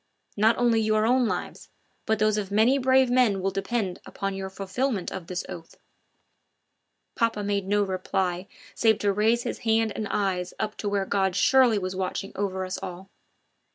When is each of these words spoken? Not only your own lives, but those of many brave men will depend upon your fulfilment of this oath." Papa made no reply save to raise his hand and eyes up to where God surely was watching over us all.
Not 0.35 0.57
only 0.57 0.81
your 0.81 1.05
own 1.05 1.27
lives, 1.27 1.69
but 2.07 2.17
those 2.17 2.35
of 2.39 2.49
many 2.49 2.79
brave 2.79 3.11
men 3.11 3.39
will 3.39 3.51
depend 3.51 3.99
upon 4.03 4.33
your 4.33 4.49
fulfilment 4.49 5.11
of 5.11 5.27
this 5.27 5.45
oath." 5.47 5.77
Papa 7.13 7.43
made 7.43 7.67
no 7.67 7.83
reply 7.83 8.47
save 8.73 8.97
to 8.97 9.13
raise 9.13 9.43
his 9.43 9.59
hand 9.59 9.91
and 9.95 10.07
eyes 10.07 10.55
up 10.59 10.75
to 10.77 10.89
where 10.89 11.05
God 11.05 11.35
surely 11.35 11.77
was 11.77 11.95
watching 11.95 12.31
over 12.33 12.65
us 12.65 12.79
all. 12.81 13.11